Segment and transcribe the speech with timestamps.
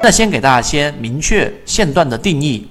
[0.00, 2.68] 那先给大家先明确线段的定义。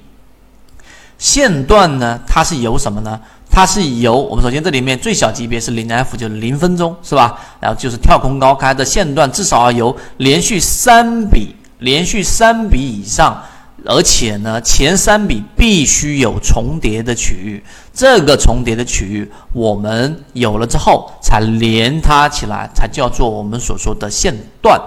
[1.18, 3.20] 线段呢，它是由什么呢？
[3.50, 7.40] 它是由我们首先这里面最小级别是零 F，就是零分钟，是吧？
[7.60, 13.44] 然后就是跳空高开的线段，至少要由连续三笔，连续三笔以上，
[13.86, 17.64] 而且呢，前三笔必须有重叠的区域。
[17.94, 24.80] 这个重叠的区域，我们有了之后，才连它起来，才叫做我们所说的线段，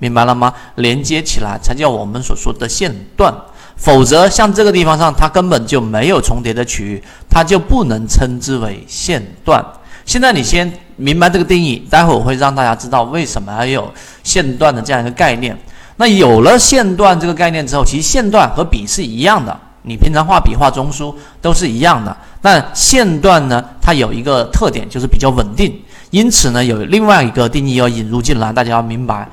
[0.00, 0.52] 明白了吗？
[0.74, 3.32] 连接起来才叫我们所说的线段。
[3.76, 9.64] 否则，像这个地方上，它根本就没有重叠的区域，它就不能称之为线段。
[10.04, 15.56] 现在你先明白这个定义，待会我会让大家知道为什么要有线段的这样一个概念。
[15.96, 22.14] 那有了线段这个概念之后，其实线段和笔是一样的，你平常画笔画中枢都是一样的。
[22.42, 25.80] 那线段呢，它有一个特点就是比较稳定，
[26.10, 29.26] 因此呢，有另外一个定义要引入进来，大家要明白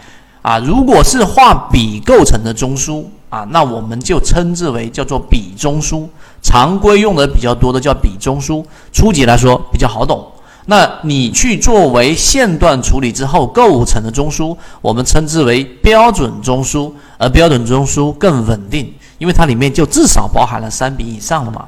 [0.47, 0.57] 啊。
[0.59, 3.03] 如果是画笔构成的中枢。
[3.29, 6.07] 啊，那我们就称之为叫做笔中枢，
[6.41, 8.63] 常规用的比较多的叫笔中枢。
[8.93, 10.25] 初级来说比较好懂。
[10.67, 21.65] 那你去作为线段处理之后构成的中枢，我们称之为标准中枢，而标准中枢更稳定，因为它里面就至少包含了三笔以上的嘛。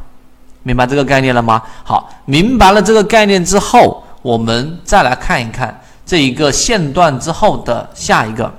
[0.63, 1.61] 明白这个概念了吗？
[1.83, 8.49] 好，明白了这个概念之后，我们再来看一看这一个线段之后的下一个。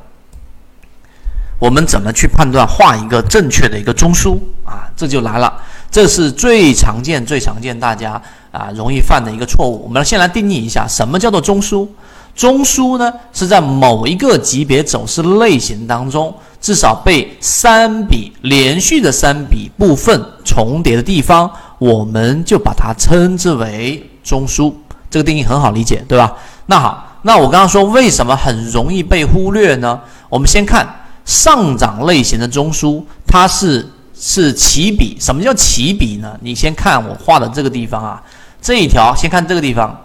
[1.61, 4.89] 我们怎么去判断画一个正确的一个中枢啊？
[4.97, 5.53] 这就来了，
[5.91, 9.85] 这是最常见、最常见大家啊容易犯的一个错误。
[9.85, 11.87] 我们先来定义一下，什么叫做中枢？
[12.35, 24.73] 中枢呢是在某一个级别走势类型当中，至少被三笔连续的三笔部分重叠的地方，我们就把它称之为中枢。
[25.11, 26.33] 这个定义很好理解，对吧？
[26.67, 30.01] 那好，那我刚刚说为什么很容易被忽略呢？
[30.31, 30.97] 我们先看。
[31.31, 35.17] 上涨类型的中枢，它是是起笔。
[35.21, 36.37] 什么叫起笔呢？
[36.41, 38.21] 你先看我画的这个地方啊，
[38.61, 39.97] 这一条，先看这个地方，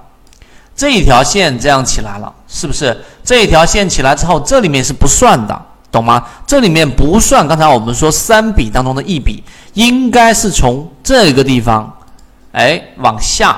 [0.75, 2.96] 这一条线这样起来了，是不是？
[3.24, 5.59] 这一条线起来之后，这里面是不算的，
[5.91, 6.24] 懂吗？
[6.46, 7.47] 这里面不算。
[7.47, 9.44] 刚才我们说三笔当中的一笔，
[9.74, 11.92] 应该是从这个地方，
[12.52, 13.57] 哎，往下，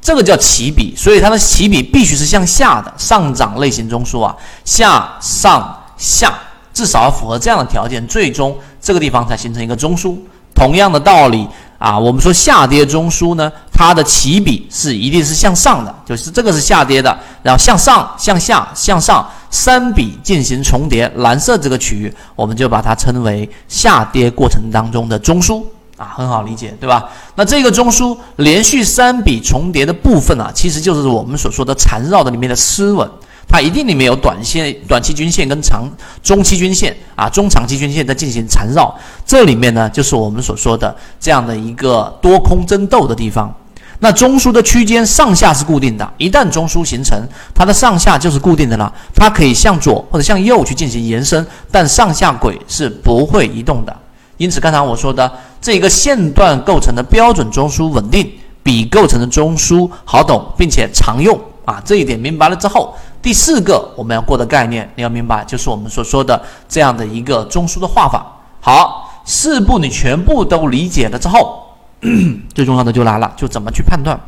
[0.00, 2.94] 这个叫起笔，所以它的起笔必须是向下的。
[2.96, 6.32] 上涨类型中枢啊，下上下。
[6.74, 10.14] 至少要符合这样的条件，最终这个地方才形成一个中枢。
[10.54, 11.48] 同样的道理
[11.78, 25.60] 啊，我们说下跌中枢呢，它的起笔是一定是向上的，就是这个是下跌的，然后向上、向下、向上三笔进行重叠，蓝色这个区域我们就把它称为下跌过程当中的中枢
[25.96, 27.10] 啊，很好理解，对吧？
[27.34, 33.10] 那这个中枢连续三笔重叠的部分啊，其实就是我们所说的缠绕的里面的丝纹。
[33.48, 35.88] 它一定里面有短线、短期均线跟长、
[36.22, 38.92] 中期均线啊，中长期均线在进行缠绕。
[39.24, 43.54] 这里面呢，就是我们所说的这样的一个多空争斗的地方。
[44.00, 47.16] 那中枢的区间上下是固定的，一旦中枢形成，
[47.54, 48.92] 它的上下就是固定的了。
[49.14, 53.96] 它可以向左或者向右去进行延伸，但上下轨是不会移动的。
[54.36, 55.30] 因此，刚才我说的
[55.60, 58.28] 这个线段构成的标准中枢稳定，
[58.64, 61.80] 比构成的中枢好懂，并且常用啊。
[61.84, 62.94] 这一点明白了之后。
[63.24, 68.22] 第四个我们要过的概念，你要明白，就是我们所说的这样的一个中枢的画法。
[68.60, 71.74] 好，四步你全部都理解了之后，
[72.54, 74.20] 最重要的就来了，就怎么去判断。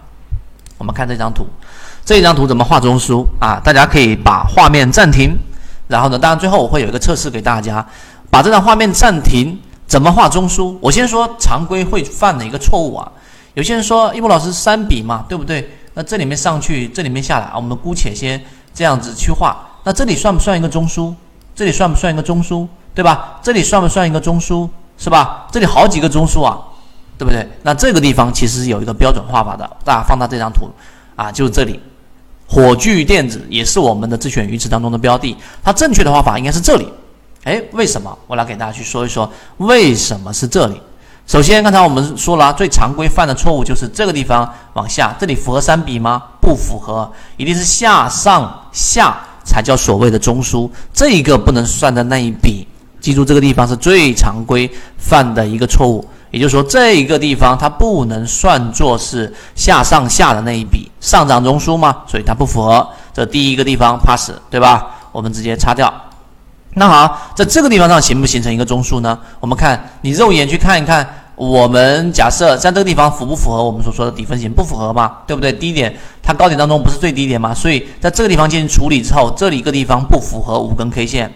[0.78, 1.46] 我们看这张图，
[2.06, 3.60] 这张图怎么画中枢啊？
[3.62, 5.36] 大家可以把画面暂停，
[5.88, 7.86] 然后呢，当然最后我会有一个测试给大家，
[8.30, 10.74] 把这张画面暂停，怎么画中枢？
[10.80, 13.12] 我先说常规会犯的一个错误啊。
[13.52, 15.70] 有些人说，一博老师三笔嘛，对不对？
[15.92, 18.42] 那这里面上去，这里面下来啊，我们姑且先。
[18.76, 21.14] 这样子去画，那这里算不算一个中枢？
[21.54, 22.68] 这里算不算一个中枢？
[22.94, 23.40] 对吧？
[23.42, 24.68] 这里算不算一个中枢？
[24.98, 25.46] 是吧？
[25.50, 26.58] 这里好几个中枢啊，
[27.16, 27.48] 对不对？
[27.62, 30.68] 那这个地方其实是有一个标准画法的，大家放大这张图
[31.16, 31.80] 啊，就是这里，
[32.46, 35.34] 火炬电子也是我们的自选鱼池当中的标的，
[35.64, 36.86] 它正确的画法应该是这里。
[37.44, 38.18] 哎，为什么？
[38.26, 40.78] 我来给大家去说一说为什么是这里。
[41.26, 46.22] 首先，刚才我们说了，最常规犯的错误就是这个地方往下，这里符合三笔吗？
[46.40, 52.68] 不符合，一定是下上下才叫所谓的中枢，这一个不能算的那一笔，
[53.00, 56.08] 记住这个地方是最常规犯的一个错误。
[56.30, 62.88] 也就是说，这一个地方它不能算作是下上下的那一笔，上涨中枢嘛，所以它不符合。
[63.12, 64.94] 这第一个地方 pass，对吧？
[65.10, 65.92] 我们直接擦掉。
[66.78, 69.18] 那好，在这个地方上形不形成一个中枢呢？
[69.40, 71.08] 我们看你肉眼去看一看。
[71.34, 74.50] 我们假设在这个地方符不符合我们所说的底分型？
[74.50, 75.52] 不符合嘛，对不对？
[75.52, 77.52] 低点它高点当中不是最低点吗？
[77.52, 81.30] 所以在这个地方进行处理之后，这里一个地方不符合五根 K 线，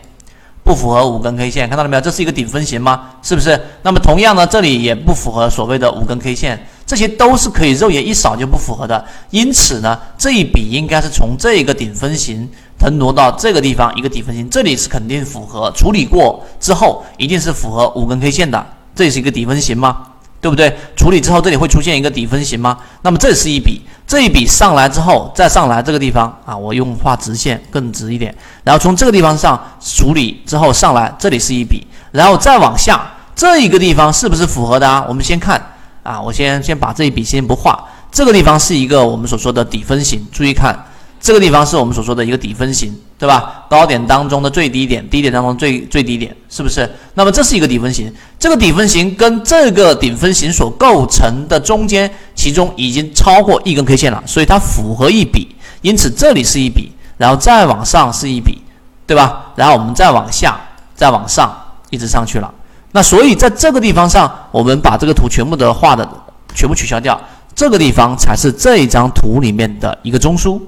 [0.65, 2.01] 不符合五根 K 线，看到了没有？
[2.01, 3.03] 这是一个顶分型吗？
[3.23, 3.61] 是不是？
[3.83, 9.05] 那么同样呢，这里也不符合所谓的五根 K 线，这些都是可以肉眼一扫就不符合的。
[9.31, 19.99] 因此呢，这一笔应该是从这个顶分型腾挪到这个地方一个底分型，这里是肯定符合，处理过之后一定是符合五根 K 线的，这是一个底分型吗？
[20.41, 20.77] 对不对？
[20.97, 22.77] 处理之后这里会出现一个底分型吗？
[23.03, 28.35] 那么这是一笔，这一笔上来之后再上来这个地方啊，我用画直线更直一点，
[28.65, 35.05] 然后从这个地方上处理之后上来，这里是一笔，然后再往下这一个地方是不是符合的啊？
[35.09, 35.63] 我们先看
[36.02, 40.87] 啊，我先先把这一笔先不画，这个地方是一个我们所说的底分型，注意看。
[41.23, 43.67] 这个地方是我们所说的一个底分型，对吧？
[43.69, 46.91] 高点当中的最低点，低点当中最最低点，是不是？
[47.12, 58.62] 那么这是一个底分型，这个底分型跟这个顶分型所构成的中间，其中已经超过一根 K 线了，所以它符合一笔，因此这里是一笔，然后再往上是一笔，
[59.06, 59.53] 对吧？
[59.56, 60.58] 然后我们再往下，
[60.94, 61.55] 再往上，
[61.91, 62.50] 一直上去了。
[62.93, 66.09] 那所以在这个地方上，我们把这个图全部的画的
[66.55, 67.21] 全部取消掉，
[67.55, 70.61] 这个地方才是这一张图里面的一个中枢。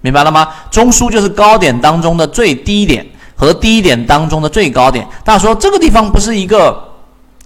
[0.00, 0.48] 明白了吗？
[0.70, 5.06] 中枢就是高点当中的最低点和低点当中的最高点。
[5.24, 6.84] 大家说这个地方不是一个？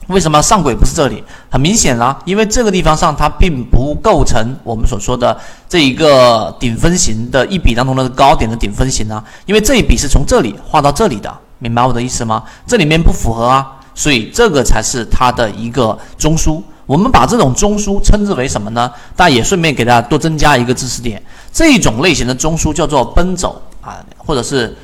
[0.09, 1.23] 为什么上轨不是这里？
[1.49, 5.39] 很明显啦，因为这个地方上它并不构成我们所说的
[5.69, 9.23] 这一个顶分型的一笔当中的高点的顶分型啊。
[9.47, 12.43] 因为这一笔是从这里画到这里的，明白我的意思吗？
[12.67, 16.63] 这里面不符合啊，所以这个才是它的一个中枢。
[16.85, 18.91] 我们把这种中枢称之为什么呢？
[19.15, 21.23] 大家也顺便给大家多增加一个知识点。
[21.53, 24.77] 这种类型的中枢叫做奔走啊，或者是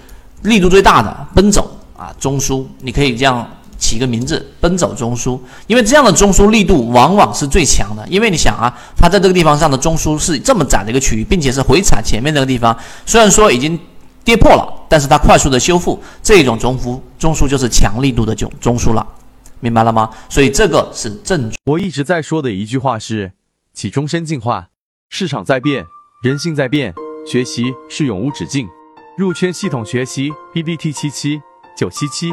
[0.42, 3.46] 力度最大的奔走啊中枢，你可以这样
[3.76, 5.38] 起个名字——奔走中枢。
[5.66, 8.06] 因为这样的中枢力度往往是最强的。
[8.08, 13.78] 因为你想啊，它在这个地方上的中枢是这么窄的一个区域，并且是回踩前面那个地方，虽然说已经
[14.24, 19.06] 跌破了，但是它快速的修复，这种中枢中枢就是强力度的中中枢了。
[19.60, 20.08] 明白了吗？
[20.28, 21.52] 所以这个是正。
[21.64, 23.32] 我一直在说的一句话是：
[23.74, 24.68] 起终身进化，
[25.10, 25.84] 市场在变，
[26.22, 26.94] 人性在变，
[27.26, 28.68] 学习是永无止境。
[29.16, 31.40] 入圈系统学习 pbt 七七
[31.76, 32.32] 九七七。